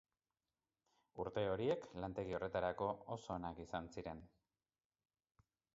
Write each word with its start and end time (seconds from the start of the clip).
Urte 1.25 1.43
horiek 1.49 1.85
lantegi 2.05 2.35
horretarako 2.39 2.89
oso 3.19 3.35
onak 3.37 3.61
izan 3.67 3.95
ziren. 3.97 4.27